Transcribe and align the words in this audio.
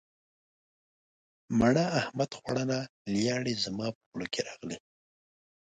مڼه 1.59 1.85
احمد 1.99 2.29
خوړله 2.39 2.79
لیاړې 3.13 3.53
زما 3.63 3.87
په 3.95 3.99
خوله 4.07 4.27
کې 4.33 4.41
راغللې. 4.47 4.77